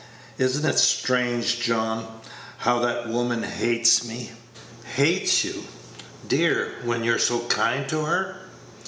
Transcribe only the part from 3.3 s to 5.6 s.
hates me?" "Hates